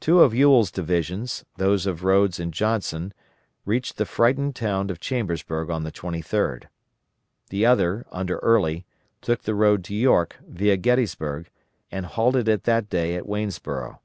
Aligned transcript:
Two 0.00 0.22
of 0.22 0.34
Ewell's 0.34 0.72
divisions, 0.72 1.44
those 1.56 1.86
of 1.86 2.02
Rodes 2.02 2.40
and 2.40 2.52
Johnson, 2.52 3.14
reached 3.64 3.96
the 3.96 4.04
frightened 4.04 4.56
town 4.56 4.90
of 4.90 4.98
Chambersburg 4.98 5.70
on 5.70 5.84
the 5.84 5.92
23d. 5.92 6.64
The 7.50 7.64
other, 7.66 8.04
under 8.10 8.38
Early, 8.38 8.84
took 9.20 9.42
the 9.42 9.54
road 9.54 9.84
to 9.84 9.94
York, 9.94 10.38
via 10.44 10.76
Gettysburg, 10.76 11.48
and 11.92 12.06
halted 12.06 12.48
on 12.48 12.58
that 12.64 12.88
day 12.88 13.14
at 13.14 13.24
Waynesborough. 13.28 14.00